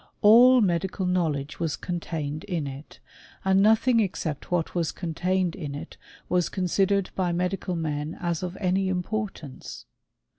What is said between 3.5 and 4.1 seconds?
nothing